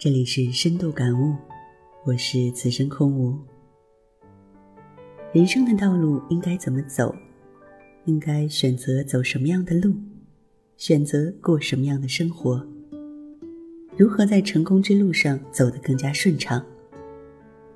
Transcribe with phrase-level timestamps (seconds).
[0.00, 1.34] 这里是深度感悟，
[2.04, 3.36] 我是此生空无。
[5.32, 7.12] 人生的道路应该怎么走？
[8.04, 9.92] 应该选择走什么样的路？
[10.76, 12.64] 选择过什么样的生活？
[13.96, 16.64] 如何在成功之路上走得更加顺畅？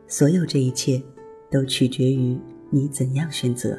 [0.07, 1.03] 所有这一切，
[1.51, 2.39] 都取决于
[2.71, 3.77] 你怎样选择。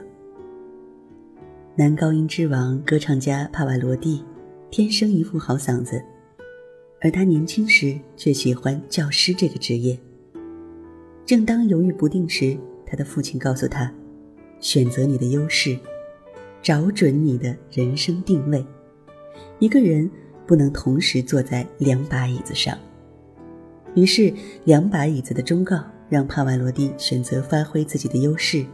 [1.78, 4.21] 男高音之王、歌唱家帕瓦罗蒂，
[4.70, 6.04] 天生一副好嗓子。
[7.04, 10.00] 而他年轻时却喜欢教师这个职业。
[11.25, 13.94] 正当犹豫不定时，他的父亲告诉他
[14.61, 15.78] ：“选择你的优势，
[16.61, 18.66] 找准你的人生定位。
[19.60, 20.10] 一个人
[20.47, 22.78] 不能同时坐在两把椅子上。”
[23.96, 24.33] 于是，
[24.64, 28.66] 两把椅子的忠告让帕瓦罗蒂选择发挥自己的优势，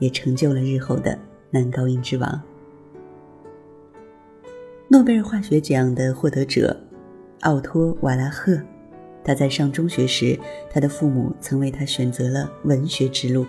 [0.00, 1.16] 也成就了日后的
[1.50, 2.42] 男高音之王。
[4.88, 6.76] 诺贝尔化学奖的获得者。
[7.42, 8.60] 奥托·瓦拉赫，
[9.24, 10.38] 他在上中学时，
[10.70, 13.44] 他的父母曾为他选择了文学之路。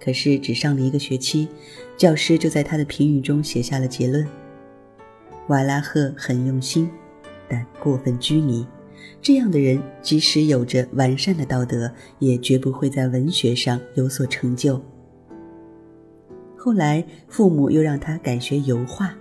[0.00, 1.48] 可是只上了一个学期，
[1.96, 4.26] 教师就在他的评语中写下了结论：
[5.46, 6.90] 瓦拉赫很用心，
[7.48, 8.66] 但过分拘泥。
[9.22, 14.82] 这样的人，即使有着完善的道德，也绝不会在文学上有所成就。
[16.56, 19.14] 后来，父母又让他改学油画。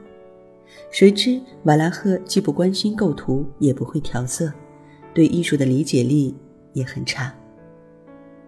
[0.91, 4.51] 谁知瓦拉赫既不关心构图，也不会调色，
[5.13, 6.35] 对艺术的理解力
[6.73, 7.33] 也很差。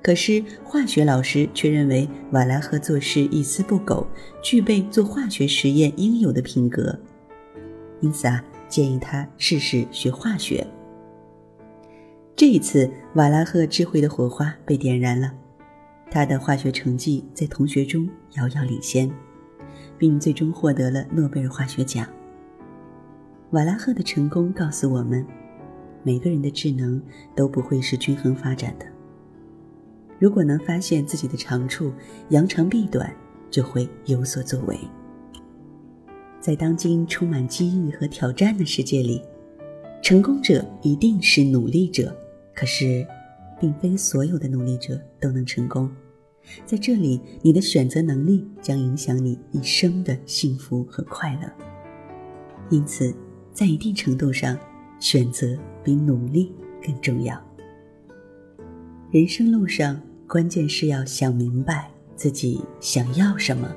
[0.01, 4.05] 可是化学老师却认为瓦拉赫做事一丝不苟，
[4.43, 6.95] 具备做化学实验应有的品格，
[8.01, 10.65] 因此啊，建议他试试学化学。
[12.35, 15.33] 这一次，瓦拉赫智慧的火花被点燃了，
[16.11, 19.09] 他的化学成绩在同学中遥遥领先，
[19.97, 22.07] 并最终获得了诺贝尔化学奖。
[23.55, 25.25] 瓦拉赫的成功告诉我们，
[26.03, 27.01] 每个人的智能
[27.33, 28.85] 都不会是均衡发展的。
[30.19, 31.89] 如果能发现自己的长处，
[32.31, 33.15] 扬长避短，
[33.49, 34.77] 就会有所作为。
[36.41, 39.21] 在当今充满机遇和挑战的世界里，
[40.03, 42.13] 成功者一定是努力者。
[42.53, 43.07] 可是，
[43.57, 45.89] 并非所有的努力者都能成功。
[46.65, 51.49] 在这里，你的选择能力将影响你一生的幸福和快乐。
[52.69, 53.15] 因此。
[53.55, 54.57] 在一定程度上，
[54.99, 56.53] 选择比努力
[56.85, 57.41] 更重要。
[59.11, 63.73] 人生路上，关键是要想明白自己想要什么。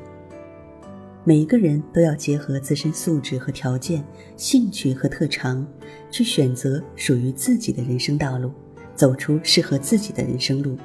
[1.22, 4.04] 每一个人都要结合自身素质和条件、
[4.36, 5.64] 兴趣和特长，
[6.10, 8.50] 去选择属于自己的人生道路，
[8.96, 10.76] 走出适合自己的人生路。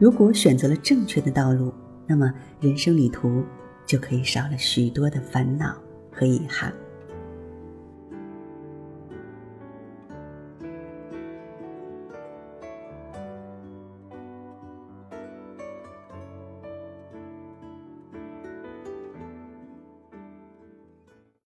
[0.00, 1.72] 如果选择了正确的道路，
[2.08, 3.44] 那么人生旅途
[3.86, 6.74] 就可以少了许多的烦恼和遗憾。